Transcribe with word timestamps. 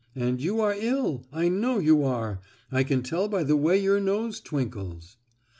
And 0.15 0.41
you 0.41 0.59
are 0.61 0.73
ill, 0.73 1.27
I 1.31 1.47
know 1.47 1.77
you 1.77 2.03
are. 2.03 2.39
I 2.71 2.83
can 2.83 3.03
tell 3.03 3.27
by 3.27 3.43
the 3.43 3.55
way 3.55 3.77
your 3.77 3.99
nose 3.99 4.39
twinkles." 4.41 5.17